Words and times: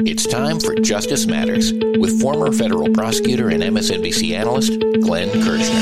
It's 0.00 0.26
time 0.26 0.60
for 0.60 0.74
Justice 0.74 1.26
Matters 1.26 1.72
with 1.72 2.20
former 2.20 2.52
federal 2.52 2.90
prosecutor 2.90 3.48
and 3.48 3.62
MSNBC 3.62 4.36
analyst 4.36 4.78
Glenn 5.00 5.30
Kirschner. 5.42 5.74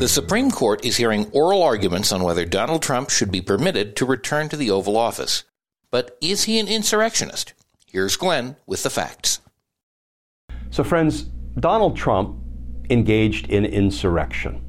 The 0.00 0.08
Supreme 0.08 0.50
Court 0.50 0.84
is 0.84 0.96
hearing 0.96 1.30
oral 1.30 1.62
arguments 1.62 2.10
on 2.10 2.24
whether 2.24 2.44
Donald 2.44 2.82
Trump 2.82 3.10
should 3.10 3.30
be 3.30 3.40
permitted 3.40 3.94
to 3.94 4.04
return 4.04 4.48
to 4.48 4.56
the 4.56 4.72
Oval 4.72 4.96
Office. 4.96 5.44
But 5.92 6.18
is 6.20 6.44
he 6.44 6.58
an 6.58 6.66
insurrectionist? 6.66 7.54
Here's 7.86 8.16
Glenn 8.16 8.56
with 8.66 8.82
the 8.82 8.90
facts. 8.90 9.38
So, 10.70 10.82
friends, 10.82 11.26
Donald 11.60 11.96
Trump 11.96 12.40
engaged 12.90 13.48
in 13.48 13.64
insurrection. 13.64 14.62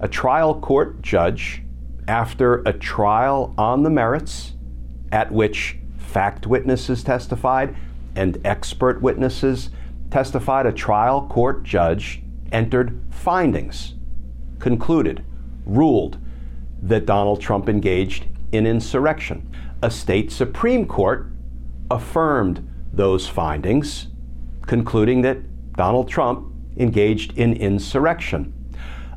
A 0.00 0.08
trial 0.08 0.58
court 0.60 1.02
judge, 1.02 1.62
after 2.08 2.62
a 2.62 2.72
trial 2.72 3.54
on 3.58 3.82
the 3.82 3.90
merits, 3.90 4.54
at 5.12 5.30
which 5.30 5.76
fact 5.98 6.46
witnesses 6.46 7.04
testified 7.04 7.76
and 8.16 8.40
expert 8.44 9.00
witnesses 9.00 9.70
testified, 10.10 10.66
a 10.66 10.72
trial 10.72 11.26
court 11.28 11.62
judge 11.62 12.22
entered 12.50 13.00
findings 13.10 13.94
concluded, 14.58 15.24
ruled 15.64 16.18
that 16.82 17.06
Donald 17.06 17.40
Trump 17.40 17.68
engaged 17.68 18.26
in 18.52 18.66
insurrection. 18.66 19.50
A 19.82 19.90
state 19.90 20.30
Supreme 20.30 20.86
Court 20.86 21.26
affirmed 21.90 22.68
those 22.92 23.28
findings, 23.28 24.08
concluding 24.66 25.22
that 25.22 25.38
Donald 25.74 26.08
Trump 26.08 26.49
engaged 26.80 27.36
in 27.36 27.52
insurrection. 27.52 28.52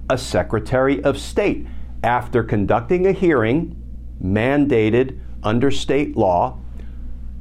A 0.10 0.18
Secretary 0.18 1.04
of 1.04 1.18
State, 1.18 1.66
after 2.04 2.44
conducting 2.44 3.08
a 3.08 3.12
hearing 3.14 3.80
mandated 4.22 5.20
under 5.42 5.72
state 5.72 6.16
law, 6.18 6.60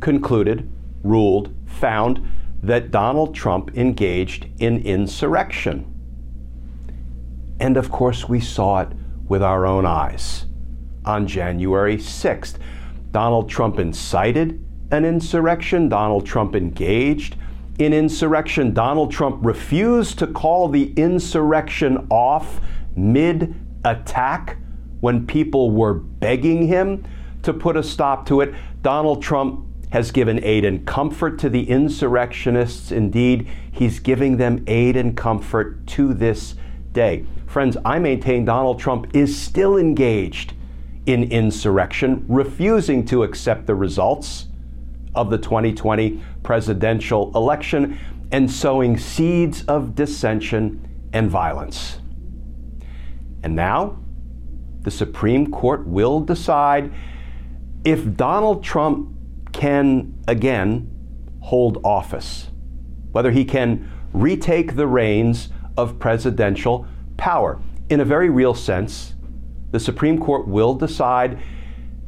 concluded, 0.01 0.70
ruled, 1.03 1.55
found 1.67 2.27
that 2.62 2.91
Donald 2.91 3.34
Trump 3.34 3.77
engaged 3.77 4.47
in 4.59 4.79
insurrection. 4.83 5.89
And 7.59 7.77
of 7.77 7.91
course, 7.91 8.29
we 8.29 8.41
saw 8.41 8.81
it 8.81 8.92
with 9.29 9.42
our 9.42 9.67
own 9.67 9.86
eyes. 9.86 10.47
On 11.05 11.27
January 11.27 11.97
6th, 11.97 12.59
Donald 13.11 13.48
Trump 13.48 13.79
incited 13.79 14.64
an 14.92 15.05
insurrection, 15.05 15.89
Donald 15.89 16.27
Trump 16.27 16.55
engaged 16.55 17.36
in 17.78 17.92
insurrection. 17.92 18.73
Donald 18.73 19.11
Trump 19.11 19.45
refused 19.45 20.19
to 20.19 20.27
call 20.27 20.69
the 20.69 20.92
insurrection 20.95 22.06
off 22.11 22.61
mid 22.97 23.55
attack 23.84 24.59
when 25.01 25.27
people 25.27 25.70
were 25.70 25.95
begging 25.95 26.67
him 26.67 27.05
to 27.42 27.53
put 27.53 27.77
a 27.77 27.83
stop 27.83 28.27
to 28.27 28.41
it. 28.41 28.55
Donald 28.83 29.23
Trump 29.23 29.67
has 29.91 30.11
given 30.11 30.42
aid 30.42 30.64
and 30.64 30.86
comfort 30.86 31.39
to 31.39 31.51
the 31.51 31.69
insurrectionists. 31.69 32.92
Indeed, 32.92 33.48
he's 33.73 33.98
giving 34.01 34.36
them 34.36 34.64
aid 34.67 34.97
and 34.97 35.17
comfort 35.17 35.86
to 35.89 36.14
this 36.14 36.55
day. 36.92 37.27
Friends, 37.47 37.77
I 37.85 37.98
maintain 37.98 38.45
Donald 38.45 38.79
Trump 38.79 39.14
is 39.14 39.39
still 39.39 39.77
engaged 39.77 40.55
in 41.05 41.24
insurrection, 41.24 42.24
refusing 42.29 43.05
to 43.07 43.24
accept 43.24 43.67
the 43.67 43.74
results 43.74 44.47
of 45.14 45.30
the 45.30 45.39
2020 45.39 46.23
presidential 46.42 47.30
election 47.34 47.98
and 48.30 48.50
sowing 48.50 48.98
seeds 48.98 49.64
of 49.67 49.95
dissension 49.95 50.89
and 51.12 51.30
violence. 51.30 51.98
And 53.42 53.55
now, 53.55 53.98
the 54.83 54.90
Supreme 54.90 55.50
Court 55.50 55.86
will 55.86 56.20
decide 56.20 56.92
if 57.84 58.17
Donald 58.17 58.64
Trump 58.64 59.11
can 59.52 60.14
again 60.28 60.89
hold 61.40 61.79
office, 61.84 62.48
whether 63.11 63.30
he 63.30 63.44
can 63.44 63.90
retake 64.12 64.77
the 64.77 64.86
reins 64.86 65.50
of 65.77 65.98
presidential 65.98 66.86
power. 67.17 67.61
In 67.89 68.00
a 68.00 68.05
very 68.05 68.30
real 68.30 68.55
sense, 68.55 69.14
the 69.73 69.80
Supreme 69.80 70.18
Court 70.18 70.46
will 70.46 70.74
decide 70.74 71.39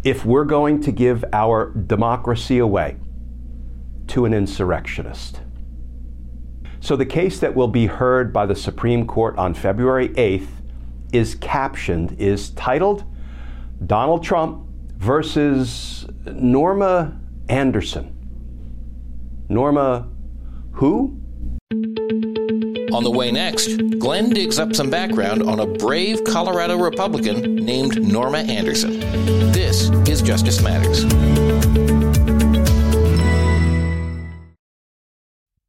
if 0.04 0.25
we're 0.25 0.44
going 0.44 0.81
to 0.82 0.92
give 0.92 1.25
our 1.32 1.70
democracy 1.70 2.59
away 2.59 2.97
to 4.06 4.26
an 4.26 4.34
insurrectionist. 4.34 5.41
So 6.81 6.94
the 6.94 7.06
case 7.06 7.41
that 7.41 7.54
will 7.54 7.69
be 7.69 7.87
heard 7.87 8.31
by 8.32 8.44
the 8.44 8.54
Supreme 8.54 9.06
Court 9.06 9.37
on 9.38 9.54
February 9.54 10.10
8th 10.10 10.48
is 11.12 11.34
captioned, 11.37 12.15
is 12.20 12.50
titled 12.50 13.04
Donald 13.87 14.22
Trump 14.22 14.69
versus 14.98 16.06
Norma 16.26 17.19
Anderson. 17.48 18.10
Norma 19.48 20.10
who? 20.72 21.21
On 22.94 23.03
the 23.03 23.10
way 23.10 23.32
next, 23.32 23.77
Glenn 23.99 24.31
digs 24.31 24.60
up 24.60 24.72
some 24.72 24.88
background 24.88 25.43
on 25.43 25.59
a 25.59 25.66
brave 25.66 26.22
Colorado 26.22 26.78
Republican 26.78 27.56
named 27.56 28.00
Norma 28.00 28.38
Anderson. 28.38 29.00
This 29.50 29.91
is 30.09 30.22
Justice 30.22 30.62
Matters. 30.62 31.03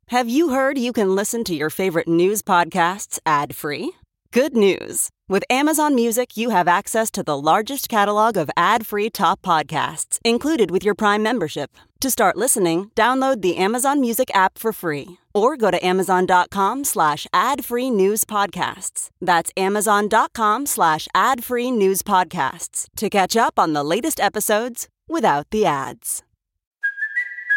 Have 0.10 0.30
you 0.30 0.50
heard 0.50 0.78
you 0.78 0.94
can 0.94 1.16
listen 1.16 1.44
to 1.46 1.56
your 1.56 1.72
favorite 1.72 2.08
news 2.08 2.44
podcasts 2.44 3.18
ad 3.26 3.56
free? 3.56 3.94
Good 4.32 4.56
news! 4.56 5.10
With 5.28 5.44
Amazon 5.50 5.96
Music, 5.96 6.38
you 6.38 6.52
have 6.52 6.68
access 6.68 7.10
to 7.10 7.24
the 7.24 7.42
largest 7.42 7.90
catalog 7.90 8.38
of 8.38 8.52
ad 8.56 8.86
free 8.86 9.10
top 9.10 9.42
podcasts 9.42 10.20
included 10.24 10.70
with 10.70 10.84
your 10.84 10.94
Prime 10.94 11.24
membership. 11.24 11.72
To 12.02 12.12
start 12.12 12.38
listening, 12.38 12.92
download 12.96 13.42
the 13.42 13.58
Amazon 13.58 14.00
Music 14.00 14.30
app 14.36 14.60
for 14.60 14.72
free 14.72 15.18
or 15.36 15.58
go 15.58 15.70
to 15.70 15.86
amazon.com 15.86 16.84
slash 16.84 17.28
ad 17.34 17.64
free 17.64 17.92
news 17.92 18.24
podcasts. 18.24 19.10
That's 19.22 19.52
amazon.com 19.58 20.66
slash 20.66 21.08
ad 21.14 21.44
free 21.44 21.70
news 21.70 22.02
podcasts 22.02 22.88
to 22.96 23.10
catch 23.10 23.36
up 23.36 23.60
on 23.60 23.74
the 23.74 23.84
latest 23.84 24.20
episodes 24.20 24.88
without 25.08 25.48
the 25.52 25.66
ads. 25.66 26.24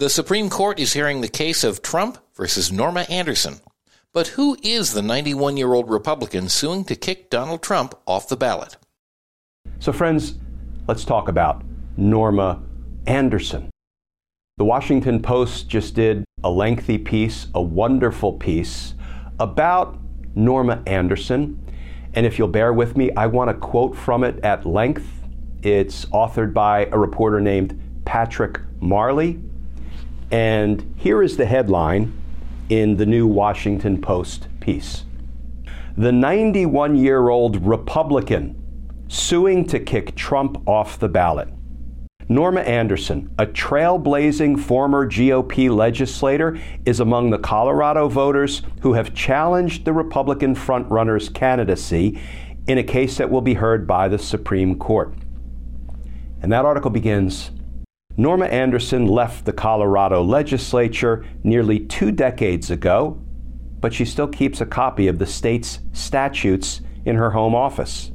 The 0.00 0.08
Supreme 0.08 0.48
Court 0.48 0.78
is 0.78 0.92
hearing 0.92 1.22
the 1.22 1.28
case 1.28 1.64
of 1.64 1.82
Trump 1.82 2.18
versus 2.36 2.70
Norma 2.70 3.00
Anderson. 3.10 3.56
But 4.12 4.28
who 4.28 4.56
is 4.62 4.92
the 4.92 5.02
91 5.02 5.56
year 5.56 5.72
old 5.72 5.90
Republican 5.90 6.48
suing 6.48 6.84
to 6.84 6.94
kick 6.94 7.30
Donald 7.30 7.64
Trump 7.64 7.96
off 8.06 8.28
the 8.28 8.36
ballot? 8.36 8.76
So, 9.80 9.92
friends, 9.92 10.36
let's 10.86 11.04
talk 11.04 11.28
about 11.28 11.64
Norma 11.96 12.62
Anderson. 13.08 13.70
The 14.58 14.64
Washington 14.64 15.20
Post 15.20 15.68
just 15.68 15.96
did 15.96 16.24
a 16.44 16.50
lengthy 16.50 16.98
piece, 16.98 17.48
a 17.56 17.60
wonderful 17.60 18.34
piece 18.34 18.94
about 19.40 19.98
Norma 20.36 20.80
Anderson. 20.86 21.58
And 22.14 22.24
if 22.24 22.38
you'll 22.38 22.46
bear 22.46 22.72
with 22.72 22.96
me, 22.96 23.10
I 23.16 23.26
want 23.26 23.50
to 23.50 23.54
quote 23.54 23.96
from 23.96 24.22
it 24.22 24.38
at 24.44 24.64
length. 24.64 25.08
It's 25.64 26.04
authored 26.04 26.54
by 26.54 26.84
a 26.92 26.96
reporter 26.96 27.40
named 27.40 27.82
Patrick 28.04 28.60
Marley. 28.78 29.40
And 30.30 30.94
here 30.96 31.22
is 31.22 31.36
the 31.36 31.46
headline 31.46 32.12
in 32.68 32.96
the 32.96 33.06
new 33.06 33.26
Washington 33.26 34.00
Post 34.00 34.48
piece. 34.60 35.04
The 35.96 36.12
91 36.12 36.96
year 36.96 37.28
old 37.28 37.64
Republican 37.66 38.54
suing 39.08 39.66
to 39.66 39.80
kick 39.80 40.14
Trump 40.14 40.68
off 40.68 40.98
the 40.98 41.08
ballot. 41.08 41.48
Norma 42.28 42.60
Anderson, 42.60 43.34
a 43.38 43.46
trailblazing 43.46 44.60
former 44.60 45.08
GOP 45.08 45.74
legislator, 45.74 46.58
is 46.84 47.00
among 47.00 47.30
the 47.30 47.38
Colorado 47.38 48.06
voters 48.06 48.60
who 48.82 48.92
have 48.92 49.14
challenged 49.14 49.86
the 49.86 49.94
Republican 49.94 50.54
frontrunner's 50.54 51.30
candidacy 51.30 52.20
in 52.66 52.76
a 52.76 52.82
case 52.82 53.16
that 53.16 53.30
will 53.30 53.40
be 53.40 53.54
heard 53.54 53.86
by 53.86 54.08
the 54.08 54.18
Supreme 54.18 54.78
Court. 54.78 55.14
And 56.42 56.52
that 56.52 56.66
article 56.66 56.90
begins 56.90 57.50
Norma 58.18 58.46
Anderson 58.46 59.06
left 59.06 59.44
the 59.44 59.52
Colorado 59.52 60.24
legislature 60.24 61.24
nearly 61.44 61.78
two 61.78 62.10
decades 62.10 62.68
ago, 62.68 63.16
but 63.78 63.94
she 63.94 64.04
still 64.04 64.26
keeps 64.26 64.60
a 64.60 64.66
copy 64.66 65.06
of 65.06 65.20
the 65.20 65.26
state's 65.26 65.78
statutes 65.92 66.80
in 67.04 67.14
her 67.14 67.30
home 67.30 67.54
office. 67.54 68.10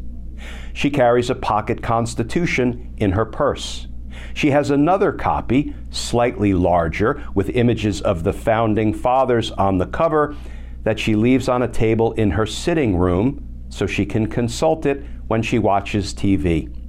She 0.73 0.89
carries 0.89 1.29
a 1.29 1.35
pocket 1.35 1.81
constitution 1.81 2.93
in 2.97 3.13
her 3.13 3.23
purse. 3.23 3.87
She 4.33 4.51
has 4.51 4.71
another 4.71 5.13
copy, 5.13 5.73
slightly 5.89 6.53
larger, 6.53 7.23
with 7.33 7.47
images 7.51 8.01
of 8.01 8.25
the 8.25 8.33
founding 8.33 8.93
fathers 8.93 9.51
on 9.51 9.77
the 9.77 9.87
cover, 9.87 10.35
that 10.83 10.99
she 10.99 11.15
leaves 11.15 11.47
on 11.47 11.63
a 11.63 11.67
table 11.69 12.11
in 12.13 12.31
her 12.31 12.45
sitting 12.45 12.97
room 12.97 13.47
so 13.69 13.87
she 13.87 14.05
can 14.05 14.27
consult 14.27 14.85
it 14.85 15.01
when 15.27 15.41
she 15.41 15.59
watches 15.59 16.13
TV. 16.13 16.82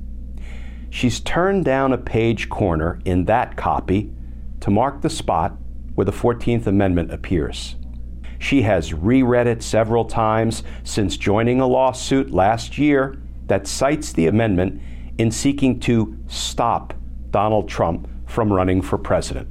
She's 0.95 1.19
turned 1.19 1.65
down 1.65 1.93
a 1.93 1.99
page 1.99 2.49
corner 2.49 3.01
in 3.05 3.25
that 3.25 3.57
copy 3.57 4.13
to 4.61 4.71
mark 4.71 5.01
the 5.01 5.11
spot 5.11 5.57
where 5.97 6.05
the 6.05 6.13
14th 6.13 6.69
Amendment 6.69 7.13
appears. 7.13 7.75
She 8.39 8.63
has 8.63 8.95
reread 8.95 9.49
it 9.49 9.61
several 9.61 10.05
times 10.05 10.63
since 10.85 11.17
joining 11.17 11.61
a 11.61 11.67
lawsuit 11.67 12.31
last 12.31 12.79
year 12.79 13.21
that 13.49 13.67
cites 13.67 14.13
the 14.13 14.29
amendment 14.29 14.81
in 15.19 15.33
seeking 15.33 15.81
to 15.81 16.17
stop 16.29 16.95
Donald 17.31 17.69
Trump 17.69 18.09
from 18.27 18.53
running 18.53 18.81
for 18.81 18.97
president. 18.97 19.49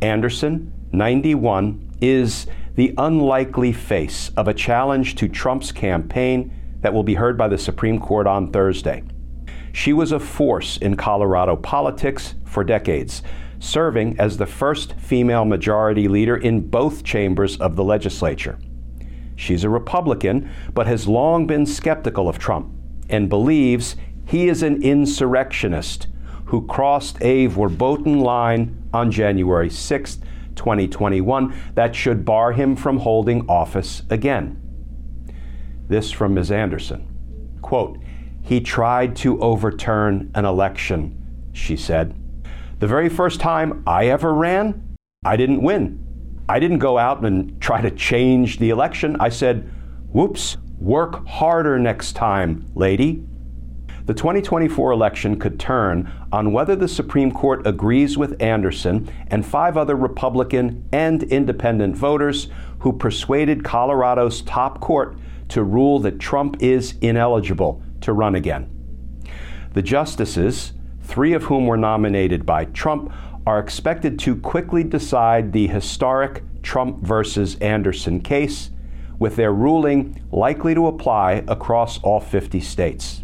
Anderson, 0.00 0.72
91, 0.92 1.90
is 2.00 2.46
the 2.76 2.94
unlikely 2.96 3.74
face 3.74 4.30
of 4.38 4.48
a 4.48 4.54
challenge 4.54 5.14
to 5.16 5.28
Trump's 5.28 5.72
campaign 5.72 6.50
that 6.80 6.94
will 6.94 7.04
be 7.04 7.16
heard 7.16 7.36
by 7.36 7.48
the 7.48 7.58
Supreme 7.58 8.00
Court 8.00 8.26
on 8.26 8.50
Thursday. 8.50 9.02
She 9.72 9.92
was 9.92 10.12
a 10.12 10.20
force 10.20 10.76
in 10.76 10.96
Colorado 10.96 11.56
politics 11.56 12.34
for 12.44 12.62
decades, 12.62 13.22
serving 13.58 14.18
as 14.18 14.36
the 14.36 14.46
first 14.46 14.94
female 14.94 15.44
majority 15.44 16.08
leader 16.08 16.36
in 16.36 16.68
both 16.68 17.04
chambers 17.04 17.56
of 17.56 17.76
the 17.76 17.84
legislature. 17.84 18.58
She's 19.34 19.64
a 19.64 19.70
Republican, 19.70 20.50
but 20.74 20.86
has 20.86 21.08
long 21.08 21.46
been 21.46 21.66
skeptical 21.66 22.28
of 22.28 22.38
Trump 22.38 22.72
and 23.08 23.28
believes 23.28 23.96
he 24.26 24.48
is 24.48 24.62
an 24.62 24.82
insurrectionist 24.82 26.06
who 26.46 26.66
crossed 26.66 27.16
a 27.22 27.46
verboten 27.46 28.20
line 28.20 28.88
on 28.92 29.10
January 29.10 29.70
6, 29.70 30.18
2021, 30.54 31.54
that 31.74 31.96
should 31.96 32.24
bar 32.24 32.52
him 32.52 32.76
from 32.76 32.98
holding 32.98 33.48
office 33.48 34.02
again. 34.10 34.58
This 35.88 36.10
from 36.10 36.34
Ms. 36.34 36.50
Anderson. 36.50 37.08
Quote, 37.62 37.98
he 38.42 38.60
tried 38.60 39.16
to 39.16 39.40
overturn 39.40 40.30
an 40.34 40.44
election, 40.44 41.50
she 41.52 41.76
said. 41.76 42.14
The 42.80 42.86
very 42.86 43.08
first 43.08 43.40
time 43.40 43.82
I 43.86 44.08
ever 44.08 44.34
ran, 44.34 44.96
I 45.24 45.36
didn't 45.36 45.62
win. 45.62 45.98
I 46.48 46.58
didn't 46.58 46.80
go 46.80 46.98
out 46.98 47.24
and 47.24 47.60
try 47.60 47.80
to 47.80 47.90
change 47.90 48.58
the 48.58 48.70
election. 48.70 49.16
I 49.20 49.28
said, 49.28 49.70
whoops, 50.12 50.56
work 50.80 51.26
harder 51.26 51.78
next 51.78 52.14
time, 52.14 52.68
lady. 52.74 53.22
The 54.04 54.14
2024 54.14 54.90
election 54.90 55.38
could 55.38 55.60
turn 55.60 56.12
on 56.32 56.52
whether 56.52 56.74
the 56.74 56.88
Supreme 56.88 57.30
Court 57.30 57.64
agrees 57.64 58.18
with 58.18 58.42
Anderson 58.42 59.08
and 59.28 59.46
five 59.46 59.76
other 59.76 59.94
Republican 59.94 60.88
and 60.90 61.22
independent 61.22 61.96
voters 61.96 62.48
who 62.80 62.92
persuaded 62.92 63.62
Colorado's 63.62 64.42
top 64.42 64.80
court 64.80 65.16
to 65.50 65.62
rule 65.62 66.00
that 66.00 66.18
Trump 66.18 66.60
is 66.60 66.94
ineligible 67.00 67.80
to 68.02 68.12
run 68.12 68.34
again. 68.34 68.68
The 69.72 69.82
justices, 69.82 70.72
three 71.02 71.32
of 71.32 71.44
whom 71.44 71.66
were 71.66 71.76
nominated 71.76 72.44
by 72.44 72.66
Trump, 72.66 73.12
are 73.46 73.58
expected 73.58 74.18
to 74.20 74.36
quickly 74.36 74.84
decide 74.84 75.52
the 75.52 75.66
historic 75.66 76.42
Trump 76.62 77.02
versus 77.02 77.56
Anderson 77.56 78.20
case, 78.20 78.70
with 79.18 79.36
their 79.36 79.52
ruling 79.52 80.22
likely 80.30 80.74
to 80.74 80.86
apply 80.86 81.44
across 81.48 81.98
all 82.02 82.20
50 82.20 82.60
states. 82.60 83.22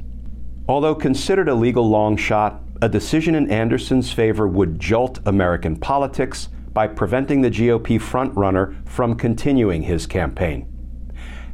Although 0.69 0.95
considered 0.95 1.49
a 1.49 1.55
legal 1.55 1.89
long 1.89 2.17
shot, 2.17 2.63
a 2.83 2.89
decision 2.89 3.35
in 3.35 3.51
Anderson's 3.51 4.13
favor 4.13 4.47
would 4.47 4.79
jolt 4.79 5.19
American 5.27 5.77
politics 5.77 6.49
by 6.73 6.87
preventing 6.87 7.41
the 7.41 7.51
GOP 7.51 8.01
frontrunner 8.01 8.87
from 8.87 9.17
continuing 9.17 9.83
his 9.83 10.07
campaign. 10.07 10.67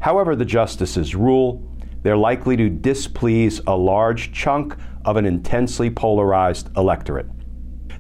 However, 0.01 0.37
the 0.37 0.45
justices 0.45 1.15
rule, 1.15 1.63
they're 2.05 2.17
likely 2.17 2.57
to 2.57 2.69
displease 2.69 3.61
a 3.67 3.75
large 3.75 4.31
chunk 4.31 4.77
of 5.05 5.17
an 5.17 5.25
intensely 5.27 5.91
polarized 5.91 6.69
electorate. 6.77 7.27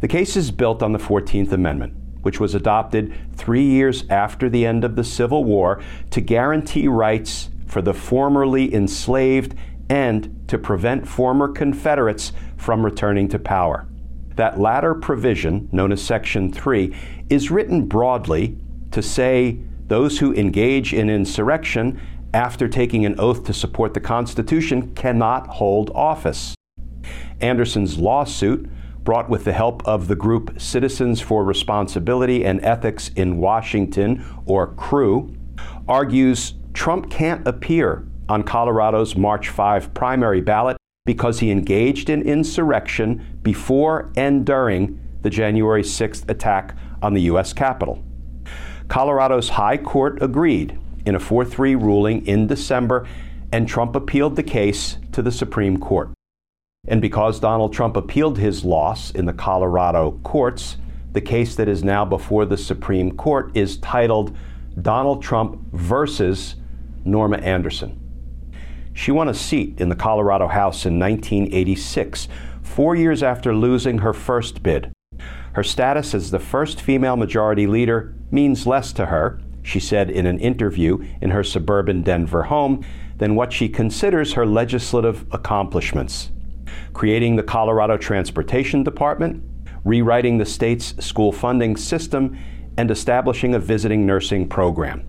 The 0.00 0.08
case 0.08 0.36
is 0.36 0.50
built 0.50 0.82
on 0.82 0.92
the 0.92 0.98
14th 0.98 1.52
Amendment, 1.52 1.94
which 2.20 2.38
was 2.38 2.54
adopted 2.54 3.14
three 3.34 3.64
years 3.64 4.04
after 4.10 4.50
the 4.50 4.66
end 4.66 4.84
of 4.84 4.94
the 4.94 5.04
Civil 5.04 5.42
War 5.42 5.82
to 6.10 6.20
guarantee 6.20 6.86
rights 6.86 7.48
for 7.66 7.80
the 7.80 7.94
formerly 7.94 8.72
enslaved 8.74 9.54
and 9.88 10.44
to 10.48 10.58
prevent 10.58 11.08
former 11.08 11.48
Confederates 11.48 12.32
from 12.58 12.84
returning 12.84 13.26
to 13.28 13.38
power. 13.38 13.88
That 14.36 14.60
latter 14.60 14.94
provision, 14.94 15.70
known 15.72 15.92
as 15.92 16.02
Section 16.02 16.52
3, 16.52 16.94
is 17.30 17.50
written 17.50 17.86
broadly 17.86 18.58
to 18.90 19.00
say 19.00 19.60
those 19.86 20.18
who 20.18 20.34
engage 20.34 20.92
in 20.92 21.08
insurrection 21.08 22.00
after 22.34 22.68
taking 22.68 23.06
an 23.06 23.18
oath 23.18 23.44
to 23.44 23.54
support 23.54 23.94
the 23.94 24.00
Constitution 24.00 24.92
cannot 24.94 25.46
hold 25.46 25.90
office. 25.94 26.54
Anderson's 27.40 27.96
lawsuit, 27.96 28.68
brought 29.04 29.28
with 29.30 29.44
the 29.44 29.52
help 29.52 29.86
of 29.86 30.08
the 30.08 30.16
group 30.16 30.60
Citizens 30.60 31.20
for 31.20 31.44
Responsibility 31.44 32.44
and 32.44 32.64
Ethics 32.64 33.10
in 33.14 33.36
Washington, 33.36 34.24
or 34.46 34.74
CREW, 34.74 35.36
argues 35.86 36.54
Trump 36.72 37.10
can't 37.10 37.46
appear 37.46 38.06
on 38.28 38.42
Colorado's 38.42 39.14
March 39.14 39.50
5 39.50 39.94
primary 39.94 40.40
ballot 40.40 40.76
because 41.04 41.38
he 41.38 41.50
engaged 41.50 42.08
in 42.08 42.22
insurrection 42.22 43.38
before 43.42 44.10
and 44.16 44.44
during 44.44 44.98
the 45.20 45.30
January 45.30 45.82
6th 45.82 46.28
attack 46.28 46.74
on 47.02 47.12
the 47.12 47.22
U.S. 47.22 47.52
Capitol. 47.52 48.02
Colorado's 48.88 49.50
High 49.50 49.76
Court 49.76 50.22
agreed 50.22 50.78
in 51.06 51.14
a 51.14 51.20
4 51.20 51.44
3 51.44 51.74
ruling 51.74 52.26
in 52.26 52.46
December, 52.46 53.06
and 53.52 53.68
Trump 53.68 53.94
appealed 53.94 54.36
the 54.36 54.42
case 54.42 54.98
to 55.12 55.22
the 55.22 55.32
Supreme 55.32 55.78
Court. 55.78 56.10
And 56.86 57.00
because 57.00 57.40
Donald 57.40 57.72
Trump 57.72 57.96
appealed 57.96 58.38
his 58.38 58.64
loss 58.64 59.10
in 59.10 59.26
the 59.26 59.32
Colorado 59.32 60.18
courts, 60.22 60.76
the 61.12 61.20
case 61.20 61.54
that 61.56 61.68
is 61.68 61.84
now 61.84 62.04
before 62.04 62.44
the 62.44 62.58
Supreme 62.58 63.16
Court 63.16 63.56
is 63.56 63.78
titled 63.78 64.36
Donald 64.80 65.22
Trump 65.22 65.60
versus 65.72 66.56
Norma 67.04 67.36
Anderson. 67.38 68.00
She 68.92 69.10
won 69.10 69.28
a 69.28 69.34
seat 69.34 69.80
in 69.80 69.88
the 69.88 69.96
Colorado 69.96 70.46
House 70.46 70.84
in 70.84 70.98
1986, 70.98 72.28
four 72.62 72.94
years 72.96 73.22
after 73.22 73.54
losing 73.54 73.98
her 73.98 74.12
first 74.12 74.62
bid. 74.62 74.92
Her 75.52 75.62
status 75.62 76.14
as 76.14 76.30
the 76.30 76.38
first 76.38 76.80
female 76.80 77.16
majority 77.16 77.66
leader 77.66 78.14
means 78.30 78.66
less 78.66 78.92
to 78.94 79.06
her, 79.06 79.40
she 79.64 79.80
said 79.80 80.10
in 80.10 80.26
an 80.26 80.38
interview 80.38 81.04
in 81.20 81.30
her 81.30 81.42
suburban 81.42 82.02
Denver 82.02 82.44
home, 82.44 82.84
than 83.16 83.34
what 83.34 83.52
she 83.52 83.68
considers 83.68 84.34
her 84.34 84.46
legislative 84.46 85.26
accomplishments. 85.32 86.30
Creating 86.92 87.34
the 87.34 87.42
Colorado 87.42 87.96
Transportation 87.96 88.84
Department, 88.84 89.42
rewriting 89.84 90.38
the 90.38 90.44
state's 90.44 90.94
school 91.04 91.32
funding 91.32 91.76
system, 91.76 92.38
and 92.76 92.90
establishing 92.90 93.54
a 93.54 93.58
visiting 93.58 94.04
nursing 94.04 94.48
program. 94.48 95.04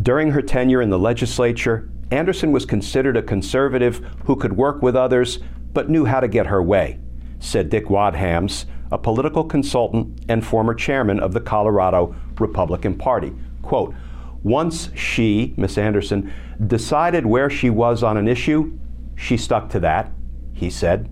During 0.00 0.30
her 0.30 0.42
tenure 0.42 0.82
in 0.82 0.90
the 0.90 0.98
legislature, 0.98 1.90
Anderson 2.10 2.52
was 2.52 2.66
considered 2.66 3.16
a 3.16 3.22
conservative 3.22 3.98
who 4.24 4.36
could 4.36 4.54
work 4.54 4.82
with 4.82 4.96
others 4.96 5.38
but 5.72 5.90
knew 5.90 6.04
how 6.04 6.20
to 6.20 6.28
get 6.28 6.46
her 6.46 6.62
way, 6.62 6.98
said 7.38 7.70
Dick 7.70 7.86
Wadhams, 7.86 8.66
a 8.90 8.98
political 8.98 9.44
consultant 9.44 10.24
and 10.28 10.44
former 10.44 10.74
chairman 10.74 11.20
of 11.20 11.32
the 11.32 11.40
Colorado 11.40 12.14
Republican 12.38 12.96
Party. 12.96 13.32
Quote, 13.62 13.94
once 14.42 14.90
she, 14.94 15.54
Miss 15.56 15.78
Anderson, 15.78 16.32
decided 16.66 17.24
where 17.24 17.48
she 17.48 17.70
was 17.70 18.02
on 18.02 18.16
an 18.16 18.28
issue, 18.28 18.76
she 19.14 19.36
stuck 19.36 19.70
to 19.70 19.80
that, 19.80 20.10
he 20.52 20.68
said. 20.68 21.08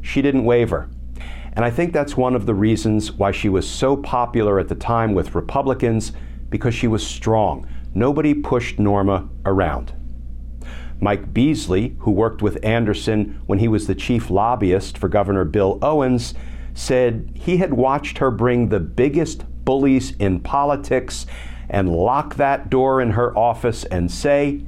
She 0.00 0.22
didn't 0.22 0.44
waver. 0.44 0.88
And 1.52 1.64
I 1.64 1.70
think 1.70 1.92
that's 1.92 2.16
one 2.16 2.36
of 2.36 2.46
the 2.46 2.54
reasons 2.54 3.10
why 3.12 3.32
she 3.32 3.48
was 3.48 3.68
so 3.68 3.96
popular 3.96 4.60
at 4.60 4.68
the 4.68 4.76
time 4.76 5.12
with 5.12 5.34
Republicans 5.34 6.12
because 6.50 6.74
she 6.74 6.86
was 6.86 7.04
strong. 7.04 7.66
Nobody 7.94 8.32
pushed 8.32 8.78
Norma 8.78 9.28
around. 9.44 9.92
Mike 11.00 11.32
Beasley, 11.32 11.96
who 12.00 12.10
worked 12.10 12.42
with 12.42 12.64
Anderson 12.64 13.40
when 13.46 13.58
he 13.58 13.68
was 13.68 13.86
the 13.86 13.94
chief 13.94 14.30
lobbyist 14.30 14.98
for 14.98 15.08
Governor 15.08 15.44
Bill 15.44 15.78
Owens, 15.82 16.34
said 16.74 17.30
he 17.34 17.56
had 17.56 17.74
watched 17.74 18.18
her 18.18 18.30
bring 18.30 18.68
the 18.68 18.80
biggest 18.80 19.44
bullies 19.64 20.12
in 20.18 20.40
politics 20.40 21.26
and 21.68 21.88
lock 21.90 22.36
that 22.36 22.70
door 22.70 23.00
in 23.00 23.12
her 23.12 23.36
office 23.36 23.84
and 23.84 24.10
say, 24.10 24.62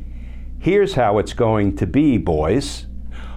Here's 0.59 0.95
how 0.95 1.19
it's 1.19 1.33
going 1.33 1.77
to 1.77 1.87
be, 1.87 2.19
boys. 2.19 2.87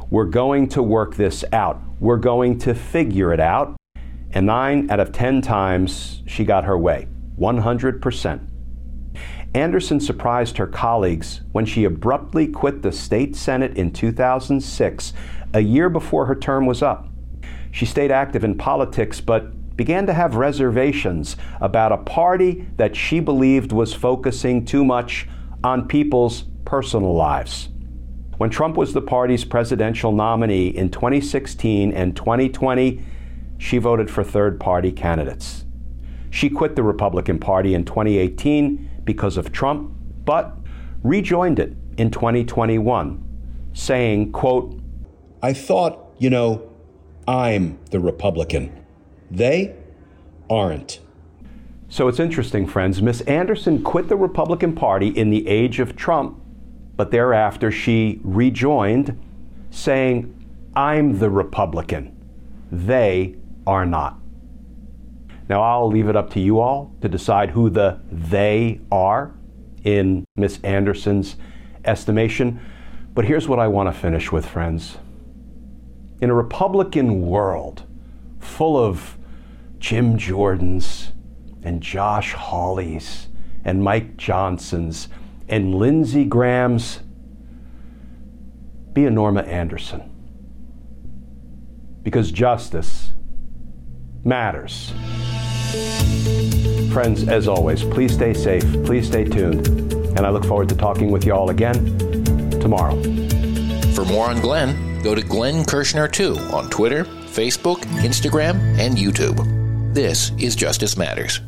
We're 0.10 0.25
going 0.25 0.67
to 0.70 0.84
work 0.84 1.15
this 1.15 1.46
out. 1.53 1.82
We're 2.00 2.17
going 2.17 2.58
to 2.60 2.75
figure 2.75 3.32
it 3.34 3.39
out. 3.39 3.77
And 4.32 4.48
nine 4.48 4.91
out 4.91 5.00
of 5.00 5.13
10 5.13 5.41
times, 5.41 6.22
she 6.27 6.43
got 6.43 6.65
her 6.65 6.77
way 6.77 7.08
100%. 7.39 8.50
Anderson 9.55 10.00
surprised 10.00 10.58
her 10.58 10.67
colleagues 10.67 11.41
when 11.51 11.65
she 11.65 11.84
abruptly 11.84 12.48
quit 12.48 12.82
the 12.82 12.91
state 12.91 13.36
Senate 13.36 13.77
in 13.77 13.91
2006, 13.91 15.13
a 15.53 15.60
year 15.60 15.89
before 15.89 16.25
her 16.25 16.36
term 16.36 16.65
was 16.65 16.82
up. 16.82 17.08
She 17.72 17.86
stayed 17.86 18.12
active 18.12 18.43
in 18.43 18.58
politics, 18.58 19.22
but 19.22 19.53
began 19.75 20.06
to 20.06 20.13
have 20.13 20.36
reservations 20.36 21.36
about 21.60 21.92
a 21.92 21.98
party 21.98 22.68
that 22.77 22.96
she 22.96 23.20
believed 23.20 23.72
was 23.72 23.94
focusing 23.94 24.65
too 24.65 24.86
much 24.86 25.27
on 25.63 25.88
people's 25.88 26.44
personal 26.65 27.13
lives. 27.13 27.70
When 28.38 28.50
Trump 28.50 28.77
was 28.77 28.94
the 28.94 29.01
party's 29.01 29.46
presidential 29.46 30.12
nominee 30.12 30.68
in 30.68 30.89
2016 30.89 31.94
and 31.94 32.15
2020, 32.15 33.03
she 33.58 33.77
voted 33.77 34.10
for 34.10 34.24
third 34.24 34.60
party 34.60 34.92
candidates. 34.92 35.65
She 36.30 36.50
quit 36.50 36.75
the 36.75 36.84
Republican 36.84 37.39
Party 37.39 37.74
in 37.74 37.86
2018 37.86 39.01
because 39.03 39.38
of 39.38 39.51
Trump, 39.51 39.92
but 40.25 40.58
rejoined 41.03 41.60
it 41.60 41.74
in 41.98 42.10
2021, 42.10 43.24
saying, 43.74 44.32
quote, 44.32 44.82
I 45.42 45.53
thought, 45.53 46.15
you 46.18 46.30
know, 46.30 46.70
I'm 47.27 47.80
the 47.92 48.00
Republican. 48.00 48.83
They 49.34 49.75
aren't. 50.48 51.00
So 51.90 52.08
it's 52.08 52.20
interesting, 52.20 52.68
friends. 52.68 53.02
Miss 53.02 53.22
Anderson 53.22 53.82
quit 53.82 54.08
the 54.08 54.16
Republican 54.16 54.75
Party 54.75 55.08
in 55.08 55.32
the 55.32 55.48
age 55.48 55.80
of 55.80 55.96
Trump, 55.96 56.40
but 56.96 57.10
thereafter 57.10 57.72
she 57.72 58.22
rejoined, 58.24 59.20
saying, 59.72 60.32
I'm 60.75 61.18
the 61.18 61.32
Republican. 61.32 62.16
They 62.72 63.36
are 63.66 63.88
not. 63.88 64.20
Now, 65.50 65.63
I'll 65.63 65.90
leave 65.90 66.10
it 66.10 66.16
up 66.16 66.30
to 66.32 66.40
you 66.40 66.60
all 66.60 66.94
to 67.02 67.10
decide 67.10 67.50
who 67.50 67.72
the 67.72 68.00
they 68.12 68.82
are 68.92 69.34
in 69.84 70.25
Miss 70.36 70.60
Anderson's 70.62 71.38
estimation. 71.86 72.62
But 73.16 73.25
here's 73.25 73.48
what 73.48 73.58
I 73.58 73.68
want 73.68 73.92
to 73.92 74.00
finish 74.00 74.32
with, 74.32 74.46
friends. 74.46 75.00
In 76.22 76.30
a 76.30 76.36
Republican 76.36 77.22
world 77.22 77.84
full 78.40 78.78
of 78.78 79.18
Jim 79.84 80.18
Jordans 80.18 81.12
and 81.62 81.82
Josh 81.82 82.34
Hawleys 82.34 83.25
and 83.66 83.84
Mike 83.84 84.16
Johnsons 84.16 85.10
and 85.50 85.75
Lindsey 85.75 86.24
Graham's, 86.24 87.02
be 88.94 89.04
a 89.04 89.10
Norma 89.10 89.42
Anderson. 89.42 90.10
Because 92.02 92.32
justice 92.32 93.12
matters. 94.24 94.94
Friends, 96.94 97.28
as 97.28 97.50
always, 97.50 97.84
please 97.84 98.13
stay 98.13 98.34
safe, 98.34 98.63
please 98.86 99.06
stay 99.06 99.25
tuned, 99.25 99.68
and 99.68 100.22
I 100.22 100.30
look 100.30 100.46
forward 100.46 100.70
to 100.70 100.78
talking 100.78 101.12
with 101.12 101.25
you 101.25 101.34
all 101.34 101.50
again 101.50 101.98
tomorrow. 102.62 102.96
For 103.92 104.06
more 104.06 104.30
on 104.30 104.40
Glenn, 104.40 105.04
go 105.04 105.13
to 105.13 105.22
Glenn 105.22 105.66
Kirschner2 105.66 106.54
on 106.54 106.70
Twitter, 106.70 107.04
Facebook, 107.04 107.82
Instagram, 108.00 108.56
and 108.80 108.96
YouTube. 108.96 109.53
This 109.94 110.32
is 110.40 110.56
Justice 110.56 110.98
Matters. 110.98 111.40